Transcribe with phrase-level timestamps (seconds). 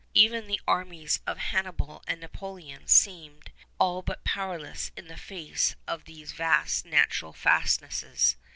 [0.15, 6.05] Even the armies of Hannibal and Napoleon seemed all but powerless in the face of
[6.05, 8.35] these vast natural fastnesses.